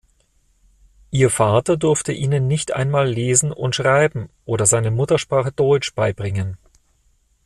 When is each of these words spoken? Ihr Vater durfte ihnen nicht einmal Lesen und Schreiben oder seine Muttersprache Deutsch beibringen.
Ihr 1.11 1.29
Vater 1.29 1.77
durfte 1.77 2.11
ihnen 2.11 2.47
nicht 2.47 2.73
einmal 2.73 3.07
Lesen 3.07 3.51
und 3.51 3.75
Schreiben 3.75 4.29
oder 4.45 4.65
seine 4.65 4.89
Muttersprache 4.89 5.51
Deutsch 5.51 5.93
beibringen. 5.93 6.57